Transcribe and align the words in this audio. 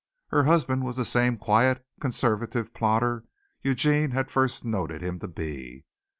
Her 0.29 0.45
husband 0.45 0.83
was 0.83 0.95
the 0.95 1.05
same 1.05 1.37
quiet, 1.37 1.85
conservative 1.99 2.73
plodder 2.73 3.23
Eugene 3.61 4.09
had 4.09 4.31
first 4.31 4.65
noted 4.65 5.03
him 5.03 5.19
to 5.19 5.27
be. 5.27 5.85